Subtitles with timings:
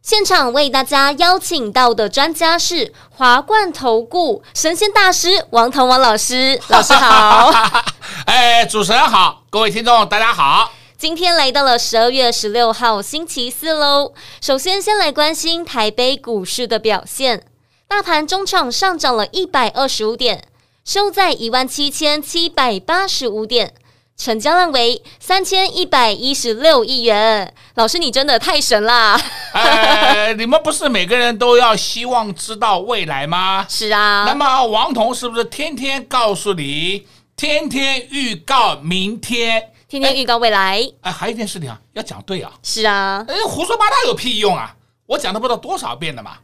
[0.00, 7.52] 现场为大家邀请到的专家是华冠投顾神仙大师王腾王老师， 老师好。
[8.24, 10.72] 哎，主持人好，各位听众大家好。
[10.96, 14.12] 今天来到了十二月十六号星期四喽。
[14.40, 17.44] 首先，先来关心台北股市的表现。
[17.86, 20.44] 大盘中场上涨了一百二十五点，
[20.84, 23.74] 收在一万七千七百八十五点，
[24.18, 27.54] 成交量为三千一百一十六亿元。
[27.76, 29.18] 老师，你真的太神啦！
[29.52, 33.64] 哎， 你们不是每个人都要希望知道未来吗？
[33.68, 34.24] 是啊。
[34.26, 39.70] 那么王彤是不是天天告诉你，天天预告明天？
[39.86, 42.52] 天天预告未来，哎，哎，还有一件事情啊，要讲对啊。
[42.64, 44.74] 是啊，哎，胡说八道有屁用啊！
[45.06, 46.38] 我讲的不知道多少遍了嘛。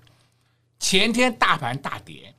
[0.78, 2.32] 前天大盘大跌，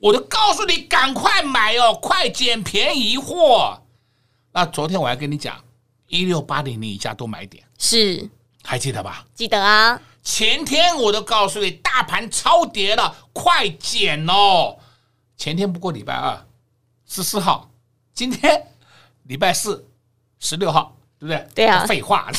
[0.00, 3.80] 我就告诉你赶快买哦，快捡便宜货。
[4.52, 5.56] 那昨天我还跟你讲，
[6.08, 8.28] 一六八零零以下多买点，是，
[8.62, 9.24] 还记得吧？
[9.34, 10.00] 记得啊。
[10.22, 14.76] 前天我都告诉你，大盘超跌了，快减哦。
[15.36, 16.46] 前天不过礼拜二，
[17.08, 17.70] 十四号，
[18.12, 18.66] 今天
[19.24, 19.86] 礼拜四。
[20.42, 21.48] 十六号，对不对？
[21.54, 21.84] 对啊。
[21.84, 22.30] 废话，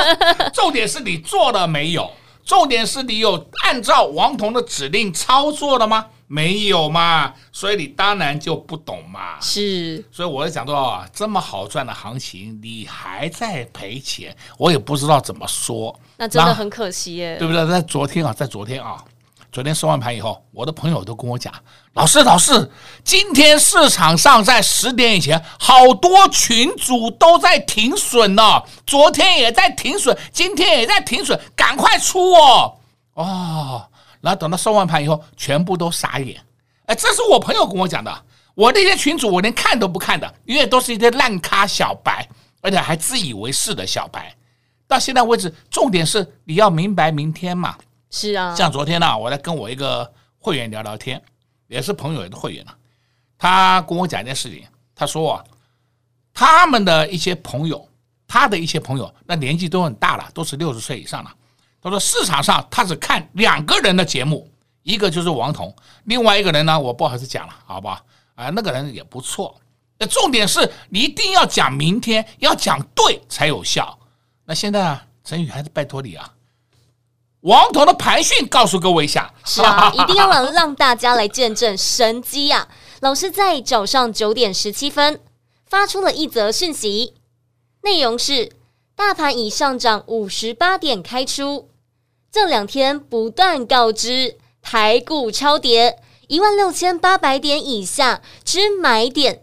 [0.52, 2.12] 重点是你做了没有？
[2.44, 6.06] 重点是你有按照王彤的指令操作了吗？
[6.26, 9.40] 没有嘛，所以你当然就不懂嘛。
[9.40, 15.98] 是，所以我就讲到这么好赚的行情，你还在赔钱，我也不知道怎么说。
[16.16, 17.66] 那真的很可惜耶，对不对？
[17.66, 19.02] 在昨天啊，在昨天啊。
[19.52, 21.50] 昨天收完盘以后，我的朋友都跟我讲
[21.94, 22.70] ：“老师，老师，
[23.02, 28.62] 今天市场上在十点以前，好多群主都在停损呢。
[28.86, 32.76] 昨天也在停损，今天也在停损，赶快出哦！
[33.14, 33.88] 哦，
[34.20, 36.40] 然后等到收完盘以后，全部都傻眼。
[36.86, 38.24] 哎，这是我朋友跟我讲的。
[38.54, 42.26] 我那些群主我连看都不看的，因为都是一些烂咖小白，
[42.62, 44.34] 而且还自以为是的小白。
[44.86, 47.76] 到现在为止，重点是你要明白明天嘛。”
[48.08, 51.22] 是啊，像昨天呢、啊，我在跟我一个会员聊聊天，
[51.66, 52.78] 也是朋友的会员了、啊。
[53.36, 55.44] 他跟我讲一件事情，他说啊，
[56.32, 57.86] 他们的一些朋友，
[58.26, 61.30] 他的一些朋友，那年纪都很大了，都是六十岁以上了。
[61.86, 64.50] 他说市场上他只看两个人的节目，
[64.82, 65.72] 一个就是王彤，
[66.04, 68.00] 另外一个人呢，我不好意思讲了，好不好？
[68.34, 69.54] 啊，那个人也不错。
[69.98, 73.98] 那重点是你一定要讲明天，要讲对才有效。
[74.44, 76.32] 那现在啊，陈宇还是拜托你啊。
[77.40, 82.68] 王彤的盘讯告诉各位一下，是啊， 一定要让让大家来见证神机呀、啊！
[83.00, 85.20] 老师在早上九点十七分
[85.64, 87.14] 发出了一则讯息，
[87.82, 88.52] 内容是：
[88.96, 91.68] 大盘已上涨五十八点开出，
[92.36, 95.98] 这两天不断告知台股超跌
[96.28, 99.40] 一万六千八百点以下之买点，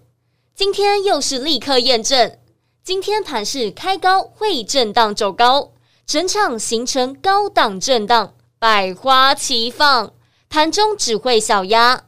[0.53, 2.37] 今天又是立刻验证，
[2.83, 5.71] 今天盘势开高会震荡走高。
[6.05, 10.11] 整场形成高档震荡，百花齐放，
[10.47, 12.03] 盘中只会小压，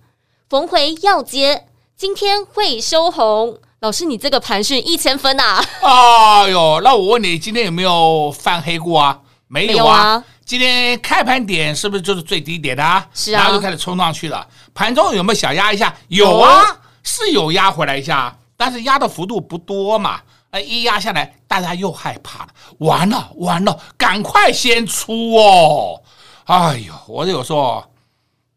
[0.47, 1.65] 逢回要接，
[1.97, 3.57] 今天会收红。
[3.79, 5.65] 老师，你这个盘讯一千分啊！
[5.81, 9.21] 哎呦，那我问你，今天有没有翻黑过啊？
[9.47, 9.77] 没有啊。
[9.77, 13.05] 有啊，今天开盘点是不是就是最低点的啊？
[13.13, 13.41] 是啊。
[13.41, 15.93] 然后就开始冲上去了，盘中有没有小压一下？
[16.07, 20.21] 有啊，哦、是有压回来一下，但是压的幅度不多嘛。
[20.63, 26.01] 一压下来，大家又害怕了，完了完了，赶快先出哦！
[26.45, 27.83] 哎呦，我有时候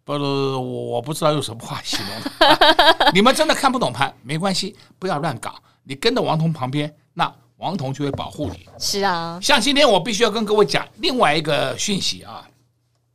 [0.04, 8.66] 不是我不知道用什么话形容、啊， 你们真的看不懂盘没关系，不要乱搞，你跟着王彤旁边，那王彤就会保护你。
[8.78, 12.48] 是啊，像今天我必须要跟各位讲另外一个讯息啊，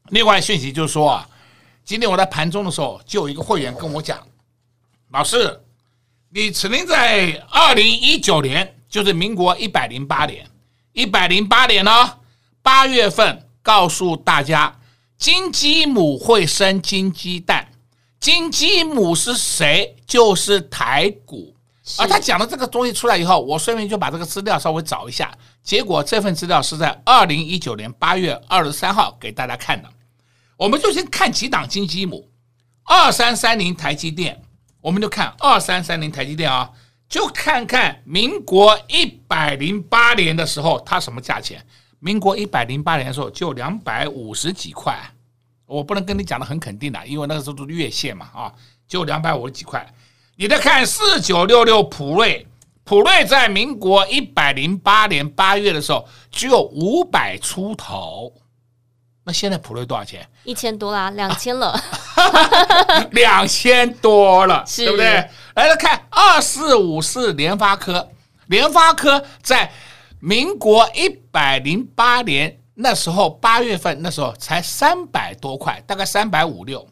[0.10, 1.30] 另外讯息就是说啊，
[1.84, 4.26] 今天我在盘中的时候，就有一个会员跟我讲，
[5.12, 5.60] 老师。
[6.36, 10.44] 你曾经在二零一九年，就是民国一百零八年，
[10.92, 11.92] 一百零八年呢，
[12.64, 14.76] 八月份告诉大家，
[15.16, 17.72] 金鸡母会生金鸡蛋，
[18.20, 19.96] 金鸡母是谁？
[20.08, 21.53] 就是台股。
[21.98, 29.90] 而他讲的这个东西出来以后，我顺便就把这个资料稍微找一下，结果这份资料是在二零一九年八月二十三号给大家看的。
[30.56, 32.30] 我们就先看几档金鸡母，
[32.84, 34.42] 二三三零台积电。
[34.80, 36.70] 我们就看二三三零台积电啊，
[37.10, 41.66] 就看看民国一百零八年的时候它什么价钱？
[42.00, 44.98] 民国一百零八年的时候就两百五十几块，
[45.66, 48.54] 我不能跟你讲的很肯定的，因为那个时候都是月线嘛啊，
[48.88, 49.86] 就两百五十几块。
[50.36, 52.48] 你再看四九六六普瑞，
[52.84, 58.34] 普瑞在民国一百零八年八月的时候只有五百出头，
[59.24, 60.28] 那现在普瑞多少钱？
[60.44, 61.80] 一千多啦，两千了，
[63.12, 65.06] 两千多了，对不对？
[65.54, 68.10] 来来看二四五四联发科，
[68.48, 69.72] 联发科在
[70.20, 76.88] 民国一百零八年那时候八月份那时候才三百多块，大概三百五六。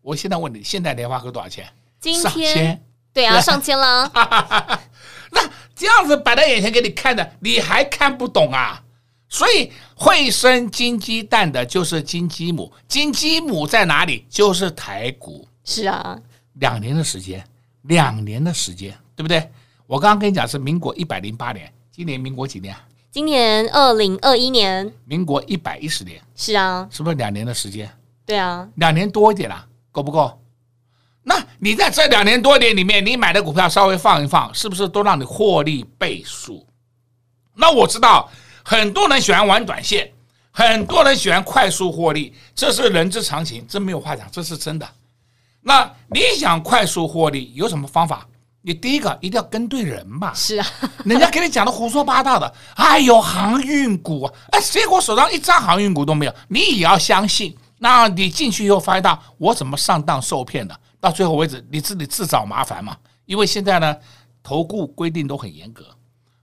[0.00, 1.68] 我现在问你，现在联发科多少钱？
[2.04, 2.84] 今天上千
[3.14, 4.10] 对啊，上千了。
[5.32, 5.40] 那
[5.74, 8.82] 这样子摆在眼前给你看的，你还看不懂啊？
[9.26, 14.26] 所以会生金鸡蛋的就是金鸡母，金鸡母在哪里？
[14.28, 15.48] 就是台股。
[15.64, 16.18] 是啊，
[16.54, 17.42] 两年的时间，
[17.82, 19.50] 两年的时间，对不对？
[19.86, 22.76] 我刚刚跟你讲是民国一百零八年，今年民国几年？
[23.10, 27.90] 今年二零二一年，民国一百一十年，是啊，是不是两年的时间？
[28.26, 30.38] 对啊，两年多一点啦，够不够？
[31.26, 36.66] 那你在这两年多点里面，你买的股票稍微放一放，是不是都让你获利倍数？
[37.54, 38.30] 那我知道
[38.62, 40.12] 很多人喜欢玩短线，
[40.50, 44.86] 很多人喜欢快速获利，这是人之常情，这没有话讲，这是真的。
[45.62, 48.26] 那你想快速获利有什么方法？
[48.60, 50.32] 你第一个一定要跟对人嘛。
[50.34, 50.66] 是啊，
[51.06, 57.56] 人家给你讲的胡说八道的，哎呦，航运股啊，哎，结果手上一张航运股都没有，你也要相信。
[57.78, 60.78] 那你进去以后发现到我怎么上当受骗的？
[61.04, 62.96] 到最后为止，你自己自找麻烦嘛。
[63.26, 63.94] 因为现在呢，
[64.42, 65.84] 投顾规定都很严格，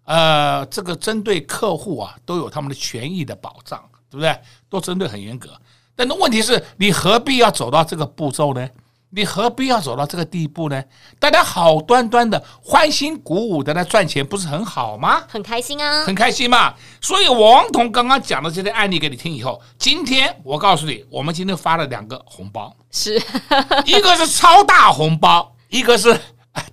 [0.04, 4.40] 呃，这个针对客户啊，都有他们的权益的保障，对不对？
[4.69, 5.50] 都针对很严格。
[5.96, 8.69] 但是问题是，你何必要走到这个步骤呢？
[9.13, 10.81] 你何必要走到这个地步呢？
[11.19, 15.24] 大家好端端的、欢欣鼓舞的来赚钱，不是很好吗？
[15.28, 16.74] 很开心啊，很开心嘛。
[17.02, 22.74] 所以王彤刚刚讲的这些案例给你听以后，今天我告诉你，我们今天发了两个红包。
[22.90, 23.16] 是
[23.86, 26.18] 一个是超大红包，一个是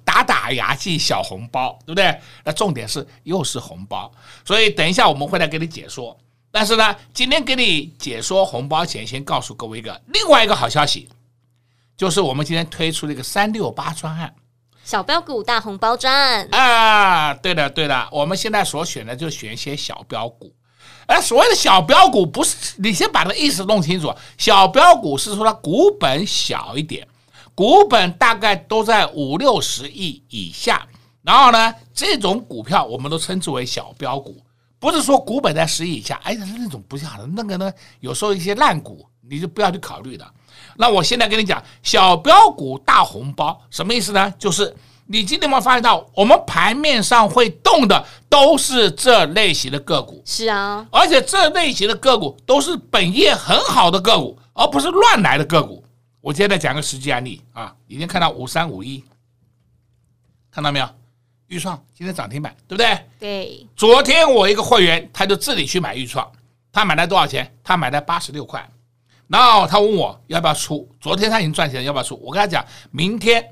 [0.04, 2.20] 打打牙祭小红包，对不对？
[2.44, 4.10] 那重点是又是红包，
[4.44, 6.16] 所以等一下我们会来给你解说。
[6.52, 11.08] 但是呢，今天给你解说红包前，先告诉各位一个另外一个好消息，
[11.98, 14.32] 就是我们今天推出了一个三六八专案，
[14.84, 17.34] 小标股大红包专案啊！
[17.34, 20.54] 对的，对的，我们现在所选的就选一些小标股。
[21.08, 24.14] 而所谓的小标股，不是你先把这个意思弄清楚。
[24.36, 27.04] 小标股是说它股本小一点，
[27.52, 30.86] 股本大概都在五六十亿以下。
[31.22, 34.40] 然后呢，这种股票我们都称之为小标股，
[34.78, 36.20] 不是说股本在十亿以下。
[36.22, 40.32] 哎，那种不是好的，那个呢，有时候一些烂股你就不要去考虑了。
[40.78, 44.32] 那我现在跟你讲，小标股大红包什么意思呢？
[44.38, 44.74] 就是。
[45.10, 50.22] 你今天有没有发现到，我们盘面上会动的都是这类型的个股？
[50.26, 55.82] 是啊，而且这类型的个股都是本业很好的个股，而不是乱来的个股。
[56.20, 59.02] 我现在讲个实际案例啊，已经看到五三五一，
[60.50, 60.86] 看到没有？
[61.46, 62.98] 预创今天涨停板，对不对？
[63.18, 63.66] 对。
[63.74, 66.30] 昨天我一个会员，他就自己去买预创，
[66.70, 67.50] 他买了多少钱？
[67.64, 68.68] 他买了八十六块，
[69.28, 70.88] 然后他问我要不要出。
[71.00, 72.18] 昨天他已经赚钱了，要不要出？
[72.22, 73.44] 我跟他讲，明天。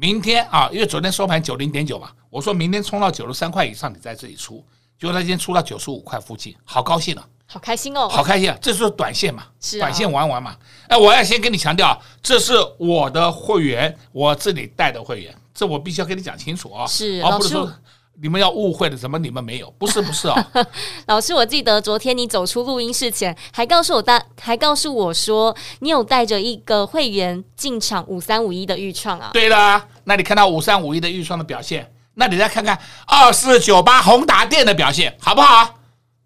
[0.00, 4.64] 明天啊，因为昨天收盘九零点九嘛，我说明天冲到九十三块以上，你在这里出。
[4.96, 8.56] 结果他今天出到九十五块附近，好高兴啊，好开心哦，好开心啊！
[8.62, 10.56] 这是短线嘛，是短线玩玩嘛。
[10.86, 17.72] 哎，我要先跟你强调，这是我的会员，我这里带的会员，这我必须要跟你讲清楚啊，是，而不是说。
[18.20, 19.72] 你们要误会了，怎么你们没有？
[19.78, 20.66] 不是不是啊、哦，
[21.06, 29.30] 老师，我记得昨天你走出录音室前，还告诉我大，还告诉我说，你有带着一个会员进场五三五一的预创啊。
[29.32, 35.76] 对啦，那你看到五三五一的预创的表现，那你再看看二四九八宏达电的表现，好不好？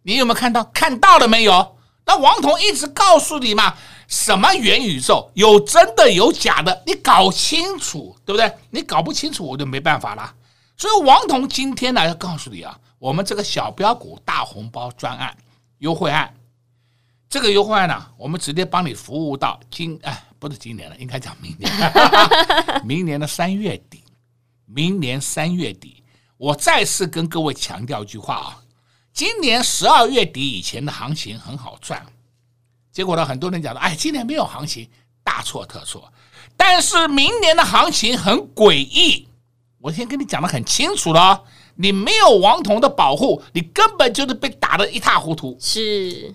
[0.05, 0.65] 你有没有看到？
[0.73, 1.77] 看到了没有？
[2.07, 3.75] 那王彤一直告诉你嘛，
[4.09, 8.51] 什么元宇宙有真的有假的，你搞清楚，对不对？
[8.71, 10.33] 你搞不清楚，我就没办法了。
[10.83, 15.33] 所以王彤今天呢要告诉你啊，我们这个小标股大红包专案
[15.79, 16.35] 优惠案，
[17.29, 21.71] 这个优惠案呢，我们直接帮你服务到今哎，不是今年了，应该讲明年，
[22.85, 24.03] 明年的三月底，
[24.67, 26.03] 明年三月底，
[26.37, 28.59] 我再次跟各位强调一句话啊，
[29.13, 32.05] 今年十二月底以前的行情很好赚，
[32.91, 34.91] 结果呢，很多人讲的，哎，今年没有行情，
[35.23, 36.13] 大错特错，
[36.57, 39.29] 但是明年的行情很诡异。
[39.83, 45.57] 我先跟你讲的很清楚了哦，你没有王彤的保护，你根本就是被打得一塌糊涂。
[45.59, 46.33] 是，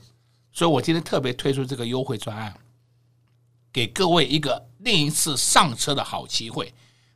[0.51, 2.54] 所以我今天特别推出这个优惠专案，
[3.72, 6.74] 给各位一个另一次上车的好机会，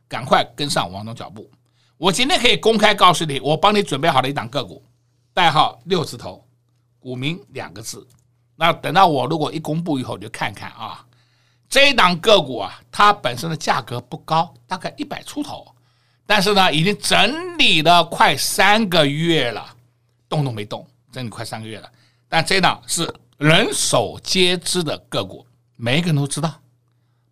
[0.08, 1.50] 赶快跟上王彤脚步。
[1.98, 4.82] 我今天可以公开告诉你，我帮你准备好了一档个股，
[5.34, 6.42] 代号六字头，
[6.98, 8.06] 股民两个字。
[8.56, 11.04] 那等到我如果一公布以后，你就看看啊，
[11.68, 15.71] 这一档个股啊，它本身的价格不高，大概一百出头，
[16.34, 19.76] 但是呢，已经整理了快三个月了，
[20.30, 21.86] 动都没动，整理快三个月了。
[22.26, 25.46] 但这一档是人手皆知的个股，
[25.76, 26.58] 每一个人都知道。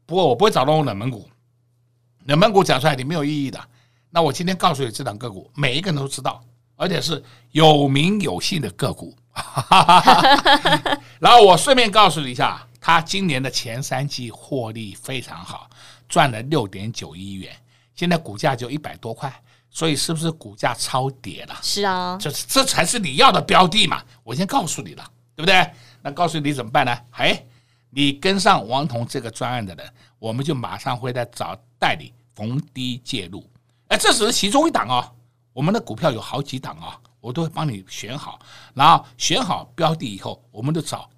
[0.04, 1.26] 不过我不会找到我冷门股，
[2.26, 3.58] 冷门股讲出来你没有意义的。
[4.10, 6.44] 那我今天告诉你，这档个股每一个人都知道，
[6.76, 9.16] 而且是有名有姓的个股。
[11.18, 15.70] 然后我顺便告诉你一下，他今年的前三季获利非常好，
[16.06, 17.56] 赚了六点九亿元，
[18.00, 19.30] 现在股价就一百多块，
[19.68, 21.54] 所以是不是股价超跌了？
[21.60, 24.02] 是啊，这这才是你要的标的嘛。
[24.24, 25.04] 我先告诉你了，
[25.36, 25.70] 对不对？
[26.00, 26.98] 那告诉你怎么办呢？
[27.10, 27.44] 哎。
[27.92, 33.44] 你跟上王彤这个专案的人，我们就马上会来找代理逢低介入。
[33.88, 35.04] 哎，这只是其中一档哦，
[35.52, 38.38] 我们的股票有好几档啊，我都会帮你选好，
[38.74, 41.10] 然后选好标的以后，我们就找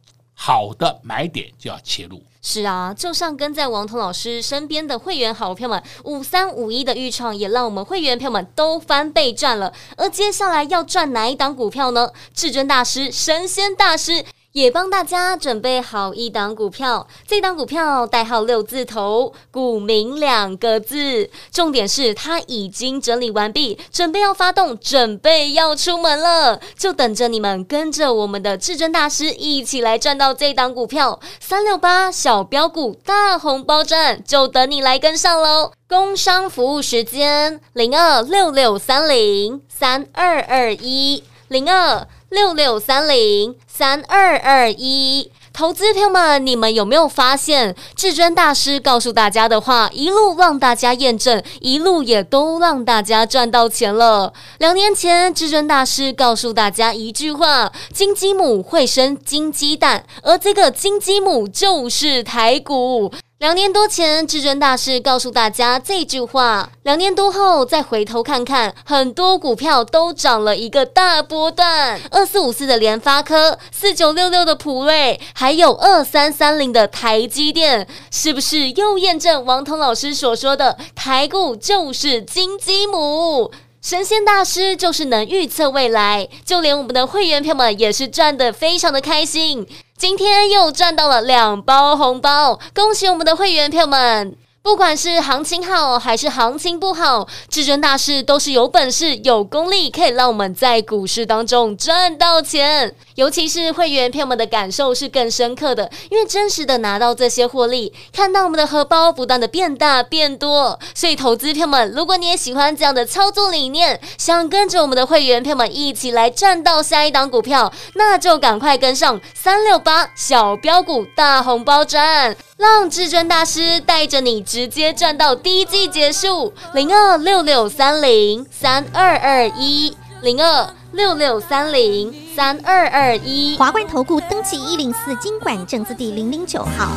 [0.44, 2.20] 好的买点就要切入。
[2.40, 9.72] 是啊，就像跟在王彤老师身边的会员好朋友们，五三五一的预创也让我们会员朋友们都翻倍赚了。
[9.96, 12.11] 而接下来要赚哪一档股票呢？
[12.34, 14.25] 至尊大师、神仙大师。
[14.52, 31.18] 也帮大家准备好一档股票，这档股票代号六字头，股名两个字，重点是它已经整理完毕，准备要发动，准备要出门了，就等着你们跟着我们的至尊大师一起来赚到这档股票。
[31.40, 35.73] 三六八小标股大红包赚，就等你来跟上喽！
[35.88, 42.06] 工商服务时间零二六六三零三二二一零二。
[42.33, 54.33] 六六三零三二二一，投资朋友们，你们有没有发现，至尊大师告诉大家的话，一路让大家验证，一路也都让大家赚到钱了。
[54.57, 63.12] 两年前，至尊大师告诉大家一句话：金鸡母会生金鸡蛋，而这个金鸡母就是台股。
[63.42, 66.70] 两年多前，至尊大师告诉大家这句话。
[66.84, 72.00] 两年多后，再回头看看，很多股票都涨了一个大波段。
[72.12, 83.50] 二四五四的联发科，四九六六的普瑞，还有二三三零的台积电，是不是又验证王彤老师所说的台股就是金鸡母？
[83.80, 89.66] 神仙大师就是能预测未来，就连我们的会员朋友们也是赚得非常的开心。
[90.02, 94.37] 今天又赚到了两包红包，恭喜我们的会员朋友们！
[94.62, 102.95] 不管是行情好还是行情不好，至尊大师都是有本事、有功力，可以让我们在股市当中赚到钱。
[103.16, 110.78] 尤其是会员朋友们的感受是更深刻的，因为真实的拿到这些获利，看到我们的荷包不断的变大变多。
[110.95, 122.37] 所以，投资朋友们，如果你也喜欢这样的操作理念，想跟着我们的会员朋友们一起来赚到下一档股票，那就赶快跟上三六八小标股大红包赚。
[122.62, 126.52] 让至尊大师带着你直接赚到第一季结束。
[126.75, 133.57] 零二六六三零三二二一，零二六六三零三二二一。
[133.59, 136.92] 华冠投顾登记一零四经管证字第零零九号。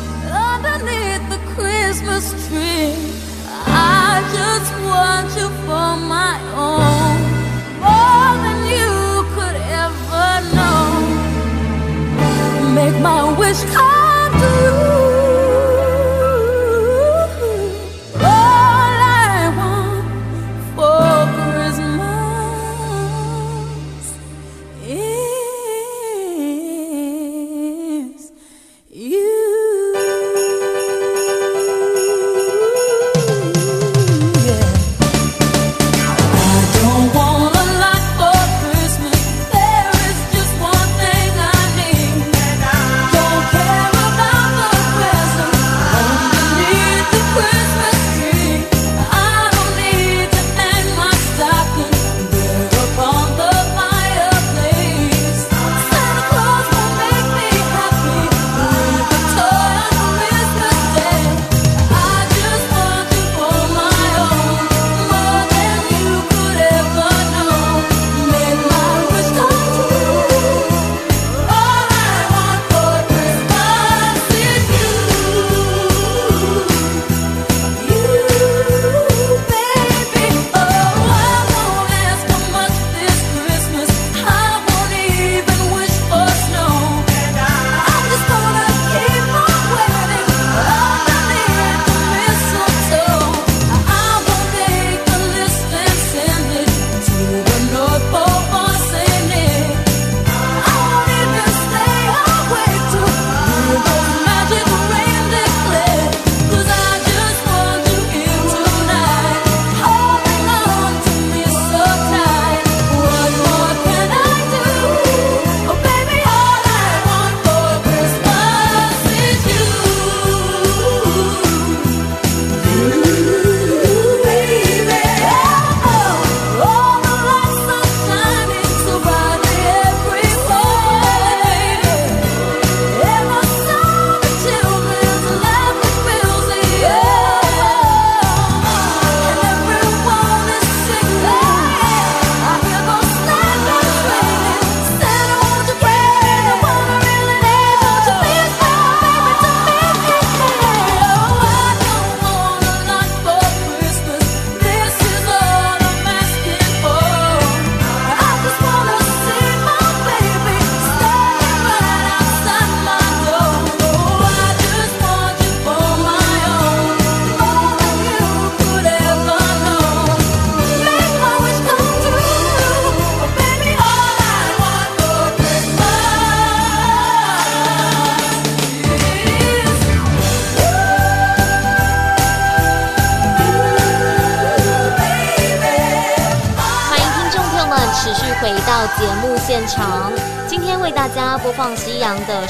[12.72, 15.05] Make my wish come true.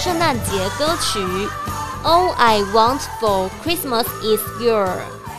[0.05, 1.19] 圣诞节歌曲《
[2.03, 4.75] All I Want for Christmas Is You》。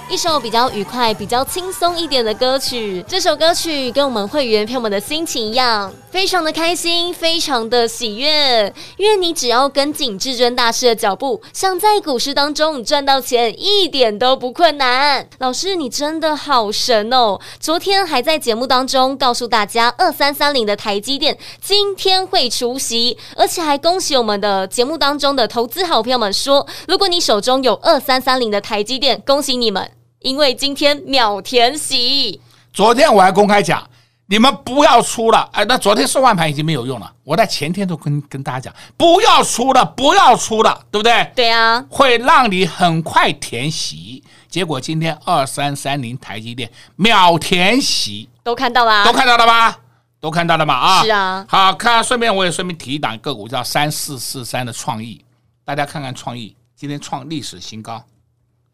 [0.09, 3.03] 一首比较愉快、比较轻松一点的歌曲。
[3.09, 8.73] 这首歌曲跟我们会员朋友们的心情一样，非常的开心，非常的喜悦。
[8.95, 15.27] 因为你只要跟紧至尊大师的脚步，想在股市当中赚到钱，一点都不困难。
[15.39, 17.37] 老师，你真的好神哦！
[17.59, 29.96] 昨天还在节目当中告诉大家，二三三零的台积电今天会除息，而且还恭喜我们的节目当中的投资好朋友们说，如果你手中有二三三零的台积电，恭喜你们。
[30.19, 32.41] 因为今天秒填席，
[32.73, 33.87] 昨天我还公开讲，
[34.25, 35.47] 你们不要出了。
[35.53, 37.13] 哎，那昨天收完盘已经没有用了。
[37.23, 41.31] 我在前天都跟跟大家讲，不要出了，不要出了，对不对？
[41.35, 44.23] 对啊，会让你很快填席。
[44.49, 49.79] 结果今天二三三零台积电秒填席，都看到了，都看到了吧？
[50.19, 50.73] 都看到了吗？
[50.73, 51.45] 啊，是啊。
[51.47, 55.23] 好看，顺便我也顺便提一档个股，叫三四四三的创意，
[55.63, 58.03] 大家看看创意今天创历史新高。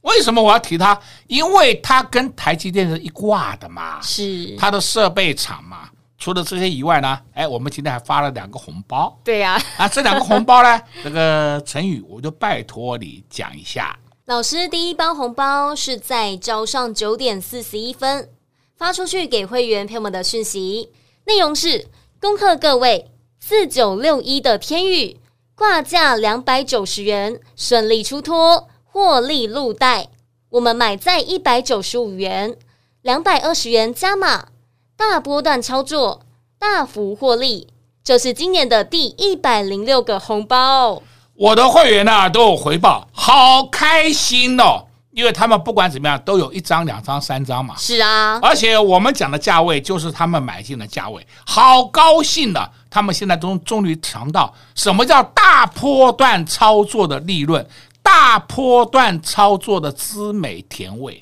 [0.04, 0.98] 为什么我要提它？
[1.28, 5.90] 因为它跟台积电是一挂的嘛，是它的设备厂嘛。
[6.18, 9.20] 除了这些以外呢，哎，我们今天还发了两个红包。
[9.26, 13.98] 对呀，啊，这两个红包呢， 这个成语我就拜托你讲一下。
[14.26, 18.30] 老师，第一包红包是在早上九点四十一分
[18.78, 20.90] 发出去给会员朋友们的讯息，
[21.26, 21.88] 内容是
[22.22, 25.20] 恭贺各位四九六一的天宇
[25.56, 28.70] 挂价两百九十元顺利出脱。
[28.94, 30.10] 获利入袋，
[30.50, 32.56] 我们买在一百九十五元，
[33.02, 34.50] 两百二十元加码，
[34.96, 36.22] 大波段操作，
[36.60, 37.68] 大幅获利，
[38.04, 41.02] 这是今年的第一百零六个红包。
[41.34, 44.86] 我的会员呢、啊、都有回报，好开心哦！
[45.10, 47.74] 因为他们不管怎么样，都有一张、两张、三张嘛。
[47.76, 52.72] 是啊，而且我们讲的价位就是他们买进的价位，好高兴的。
[52.92, 57.68] 他们现在都终于尝到什么叫大波段操作的利润。
[58.16, 61.16] 大波段操作的滋美甜味，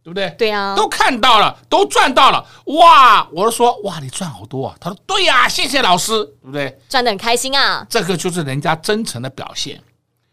[0.00, 0.30] 对不对？
[0.38, 3.28] 对啊，都看到了，都赚到了，哇！
[3.32, 4.76] 我就说，哇，你赚好多啊！
[4.80, 6.78] 他说，对呀，谢谢老师，对不对？
[6.88, 7.84] 赚的很开心啊！
[7.90, 9.82] 这个就是人家真诚的表现。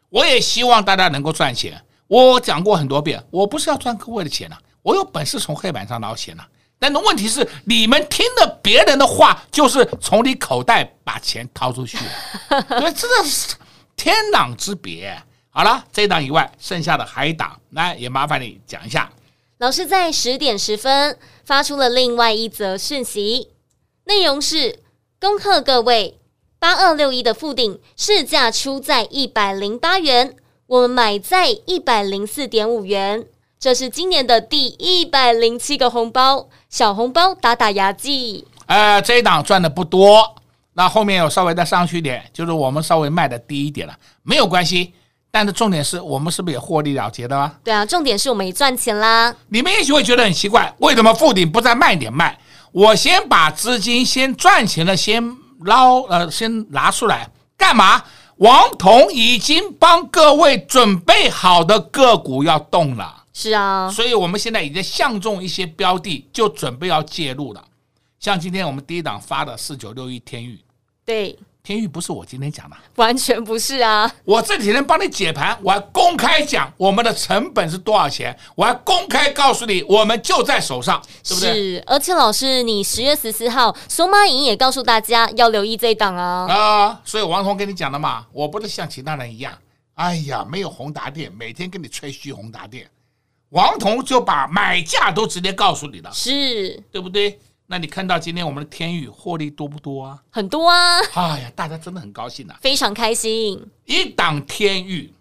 [0.09, 1.83] 我也希望大家能够赚钱。
[2.05, 6.47] 我讲过很多遍，我不是要赚各位的钱啊，我有本事从黑板上捞钱啊。
[6.77, 11.97] 但是问题是，你们听了别人的话，就是从你口袋把钱掏出去，
[12.69, 13.55] 因为这是
[13.95, 15.19] 天壤之别。
[15.57, 19.11] 好了，这一档以外，剩下的还一档，来也麻烦你讲一下。
[19.57, 23.49] 老师在十点十分发出了另外一则讯息，
[24.03, 24.83] 内容是：
[25.19, 26.19] 恭贺各位，
[26.59, 30.35] 八二六一的附顶市价出在一百零八元，
[30.67, 33.25] 我们买在一百零四点五元，
[33.57, 38.45] 这是今年的第一百零七个红包，小红包打打牙祭。
[38.67, 40.35] 呃，这一档赚的不多，
[40.73, 44.93] 那后面有稍微再上去一点，就是我们稍微卖的低一点了，没有关系。
[45.37, 47.53] 但是重点是我们是不是也获利了结的吗？
[47.63, 49.31] 对啊，重点是我们也赚钱啦。
[49.49, 52.35] 你们也许会觉得很奇怪，为什么富顶不在卖点卖？
[52.71, 58.03] 我先把资金先赚钱了，先捞呃，先拿出来干嘛？
[58.37, 63.25] 王彤已经帮各位准备好的个股要动了。
[63.31, 67.63] 是啊，所以我们现在已经相中一些标的，就准备要介入了。
[68.19, 70.57] 像今天我们第一档发的四九六一天钰，
[71.05, 71.37] 对。
[71.67, 74.09] 天玉不是我今天讲的，完全不是啊！
[74.23, 81.53] 我这几天帮你解盘，我还公开讲我们的成本是多少钱，我还公开告诉你，我们就在手上，对不对？
[81.53, 86.47] 是，而且老师，你十月十四号索马影也告诉大家要留意这一档啊！
[86.49, 89.51] 啊，所以王彤跟你讲的嘛，我不是像其他人一样，
[89.95, 92.89] 哎呀，没有宏达电，每天跟你吹嘘宏达电，
[93.49, 97.37] 王彤就把买价都直接告诉你了，是对不对？
[97.69, 100.23] 那你看到今天我们的天钰获利多不多啊？
[100.31, 100.99] 很多啊！
[101.13, 103.61] 哎呀，大家真的很高兴呐、啊，非常开心。
[103.83, 105.11] 一档天钰，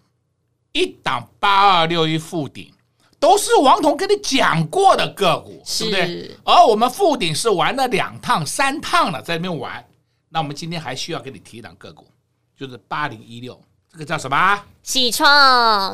[0.71, 2.71] 一档八二六一附顶，
[3.19, 6.37] 都是王彤跟你讲过的个股，是对不对？
[6.45, 9.85] 而我们富鼎是玩了两趟、三趟了，在那边玩。
[10.29, 12.07] 那我们今天还需要给你提一档个股，
[12.55, 14.57] 就是八零一六，这个叫什么？
[14.83, 15.29] 喜创。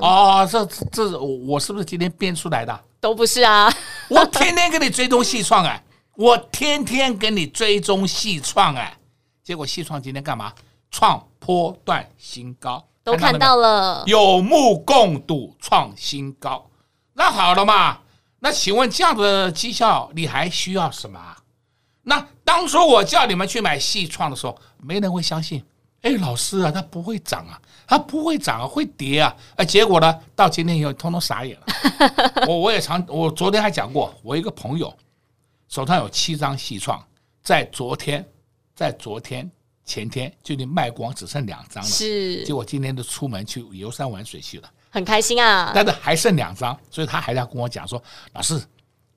[0.02, 2.80] 哦，这这我是不是今天编出来的？
[3.00, 3.74] 都不是啊，
[4.08, 5.84] 我天天给你追踪矽创哎。
[6.16, 8.96] 我天天跟你追踪细创哎，
[9.44, 10.54] 结果细创今天干嘛？
[10.92, 16.70] 创波段新高，都看到了，有目共睹，创新高。
[17.14, 17.98] 那好了嘛，
[18.40, 21.20] 那请问这样的绩效你还需要什么？
[22.04, 25.64] 那当初我叫你们去买细创的时候，没人会相信。
[26.04, 29.36] 哎，老师啊，它不会涨啊，它不会涨啊，会跌啊。
[29.56, 32.46] 哎，结果呢，到今天以后，通通傻眼了。
[32.48, 34.96] 我我也常，我昨天还讲过，我一个朋友。
[35.74, 37.04] 手上有七张矽创，
[37.42, 38.24] 在昨天
[38.76, 39.50] 在昨天
[39.84, 41.90] 前天就已经卖光，只剩两张了。
[41.90, 45.72] 是，结果今天都出门去游山玩水去了，很开心啊。
[45.74, 48.00] 但是还剩两张，所以他还要跟我讲说
[48.34, 48.62] ：“老师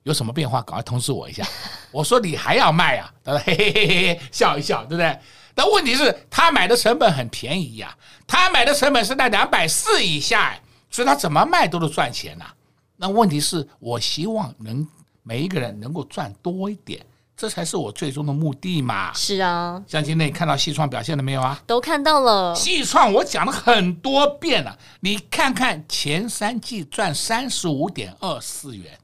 [0.01, 1.47] 有什么变化，赶快通知我一下。
[1.93, 5.15] ”我说：“你还要卖啊？”他说：“嘿嘿嘿嘿，笑一笑，对不对？”
[5.53, 12.53] 但问题是，他买的成本很便宜呀、啊，他买的成本是在两百四以下，所以他怎么卖都是赚钱呐、啊。
[12.99, 14.83] 那问题是我希望能
[15.27, 17.05] 每一个人能够赚多一点。
[17.35, 19.13] 这才是我最终的目的嘛！
[19.13, 21.61] 是啊，像今天你看到西创表现了没有啊？
[21.67, 22.55] 都看到了。
[22.55, 28.97] 西创我讲了很多遍了，你看看前三季赚三十五点二四元，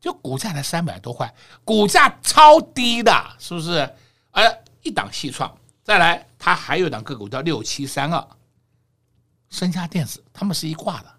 [0.00, 1.30] 就股价才三百多块，
[1.64, 3.86] 股价超低的，是不是？
[4.30, 8.26] 而一档西创，再来它还有一档个股叫六七三二，
[9.50, 11.12] 升佳电子，他们是一挂的，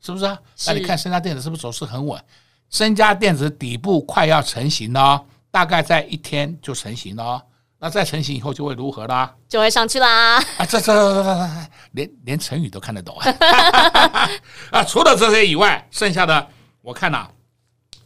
[0.00, 0.36] 是不是啊？
[0.66, 2.20] 那你看升佳电子是不是走势很稳？
[2.70, 5.24] 升佳电子底部快要成型了。
[5.48, 7.42] 大概在一天就成型了，哦，
[7.78, 9.34] 那再成型以后就会如何啦？
[9.48, 10.36] 就会上去啦！
[10.36, 11.50] 啊，这这这这
[11.92, 14.28] 连连成语都看得懂啊！
[14.70, 16.46] 啊，除了这些以外，剩下的
[16.82, 17.26] 我看呐，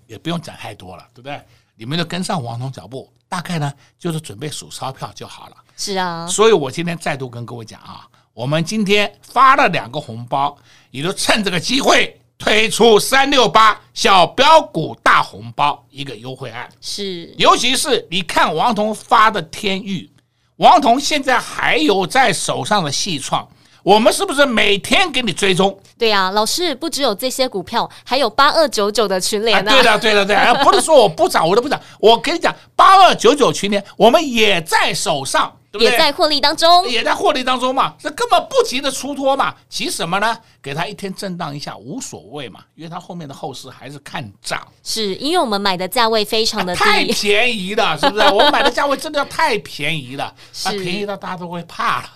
[0.06, 1.42] 也不用讲太多了，对不对？
[1.74, 5.56] 你们就跟上王总脚步，大概呢就是准备数钞票就好了。
[5.76, 10.56] 是啊，所以我今天再度跟各位讲啊，我们今天发了两个红包，
[10.92, 12.19] 也就趁这个机会。
[12.40, 20.10] 推出三六八小标股大红包一个优惠案，是，尤其是你看王彤发的天域，
[20.56, 23.46] 王彤现在还有在手上的矽创，
[23.82, 25.78] 我们是不是每天给你追踪？
[25.98, 29.62] 对呀、啊，老师不只有这些股票，还有八二九九的群联。
[29.62, 31.78] 对的，对的，对的，不是说我不涨，我都不涨。
[31.98, 35.52] 我跟你讲，八二九九群联，我们也在手上。
[35.72, 40.36] 对对，也在获利当中，也在获利当中嘛，这根本不急着出脱嘛，急什么呢？
[40.60, 44.66] 给他一天震荡一下无所谓嘛，因为他后面的后市还是看涨。
[44.82, 48.22] 是因为我们买的价位非常的低，太便宜了，是不是？
[48.34, 52.10] 我们买的价位真的要太便宜了，是啊，便宜到大家都会怕了。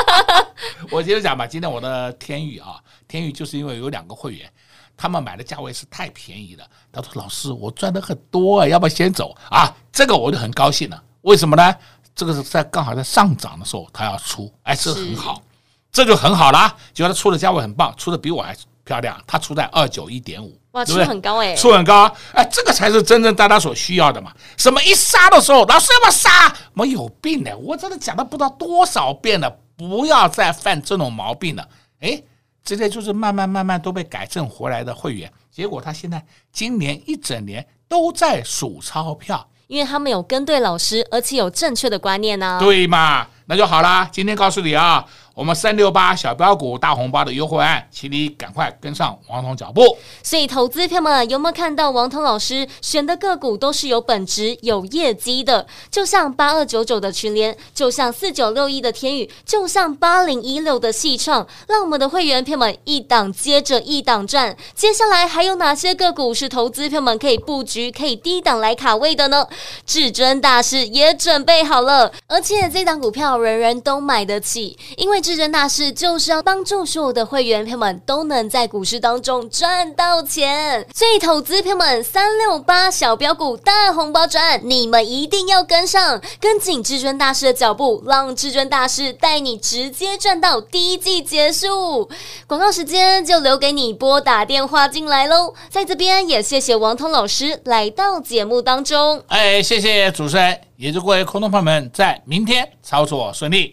[0.90, 4.50] 我接着讲吧，今天我的天宇啊，天宇就是因为有两个会员，
[4.96, 6.64] 他们买的价位是太便宜了。
[6.90, 11.76] 他说：“老师，我赚的很多啊，要不要先走啊？”这个我就很高兴了，为什么呢？
[12.14, 15.42] 这个是在刚好在上涨的时候，他要出，哎，这很好，
[15.90, 16.74] 这就很好啦。
[16.92, 19.18] 结果他出的价位很棒，出的比我还漂亮。
[19.26, 24.32] 他出在二九一点五，哇，出很高哎，出很高，哎，这个才是真正大家所需要的嘛。
[24.56, 26.54] 什么一杀的时候，老师要不要杀？
[26.74, 31.66] 我有病的，我真的讲了不知道多少遍了，不要再犯这种毛病了。
[32.00, 32.22] 哎，
[32.64, 39.46] 这些就是慢慢慢慢都被改正回来的会员，结果他现在今年一整年都在数钞票。
[39.70, 44.08] 因为他们有跟对老师，而且有正确的观念呢、对嘛，那就好啦。
[44.10, 45.04] 今天告诉你啊。
[45.40, 49.96] 我们三六八小标股大红包的优惠案，请你赶快跟上王彤脚步。
[50.22, 55.66] 所以，投资票们有没有看到王彤老师选的个股都是有本质、有业绩的？
[55.90, 64.54] 就像八二九九的群联，就像四九六一的天宇，就像八零一六的矽创，让我们的会员票们一档接着一档赚。
[64.74, 69.46] 接下来还有哪些个股是投资票们可以布局、可以低档来卡位的呢？
[69.86, 75.18] 至尊大师也准备好了，而且这档股票人人都买得起，因为。
[75.30, 92.10] 至尊大师就是要帮助所有的会员朋友们都能在股市当中赚到钱，所以投资朋友们三六八小标股大红包赚，你们一定要跟上，跟紧至尊大师的脚步，让至尊大师带你直接赚到第一季结束。
[92.48, 103.72] 广告时间就留给你拨打电话进来喽，在这边也谢谢王通老师来到节目当中，哎，谢谢主持人，也祝各位空头朋友们在明天操作顺利。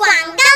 [0.00, 0.49] 广告。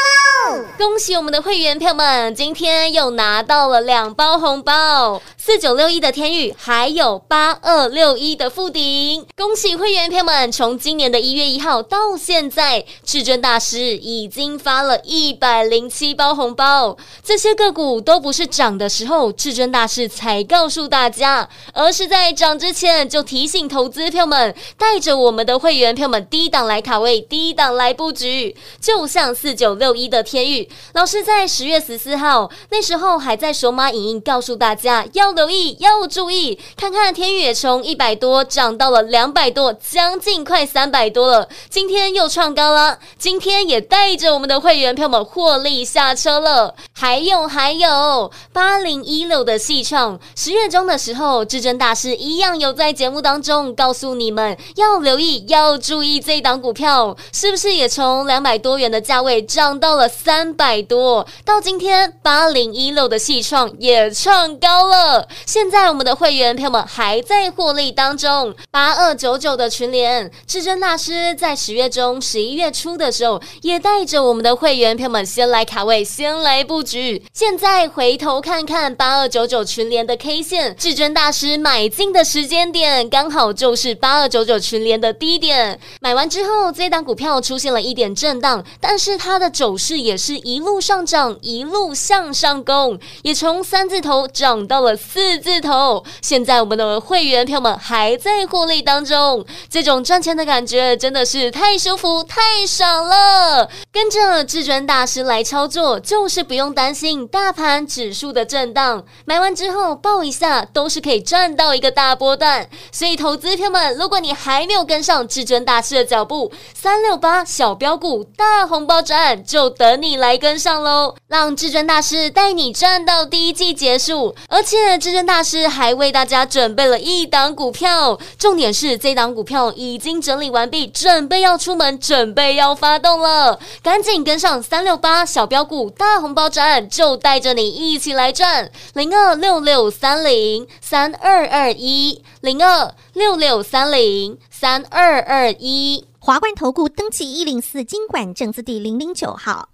[0.77, 9.25] 恭喜我们的会员票们，今天又拿到了两包红包，四九六一的天钰，还有八二六一的富鼎。
[9.37, 16.97] 恭喜会员票们，从今年的一月一号到现在，至尊大师已经发了一百零七包红包。
[17.23, 30.51] 这些个股都不是涨的时候，至尊大师才告诉大家，而是在涨之前就提醒投资票们，带着我们的会员票们低档来卡位，低档来布局，就像四九六一的天
[30.93, 41.49] 老师在十月十四号那时候还在索马影音告诉大家要留意要注意，看看天宇也从一百多涨到了两百多，将近快三百多了。
[41.69, 46.75] 今天又创高了，今天也带着我们的会员票们获利下车了。
[46.93, 65.29] 还有还有八零一六的戏创，十月中的时候，至尊大师一样有在节目当中告诉你们要留意要注意这一档股票，是不是也从两百多元的价位涨到了三百多，到今天八零一六的戏创也创高了，了。
[65.47, 77.23] 现在我们的会员朋友们还在获利当中，八二九九的群联，至尊大师在十月中、十一月初的时候，也带着我们的会员朋友们先来卡位，先来布局。
[77.33, 85.79] 现在回头看看八二九九群联的 K 线，至尊大师买进的时间点刚好就是八二九九群联的低点。
[86.01, 96.05] 买完之后，这档股票出现了一点震荡，但是它的走势也是一路上涨，一路向上攻，也从三字头涨到了四字头。
[96.21, 103.71] 现在我们的会员票们还在获利当中，这种赚钱的感觉真的是太舒服、太爽了。
[103.91, 112.69] 跟着至尊大师来操作，就是不用担心大盘指数的震荡，买完之后抱一下都是可以赚到一个大波段。
[112.93, 121.15] 所以，投资朋友们，如果你还没有跟上至尊大师的脚步，三六八小标股大红包赚就等你来跟上喽！
[121.29, 138.71] 让至尊大师带你赚到第一季结束，而且至尊大师还为大家准备了一档股票，重点是这档股票已经整理完毕，准备要出门，准备要发动了，赶紧跟上三六八小标股大红包赚，就带着你一起来赚！
[138.95, 146.07] 零二六六三零三二二一零二六六三零三二二一。
[146.19, 149.74] 华冠投顾登记一零四金管证字第零零九号。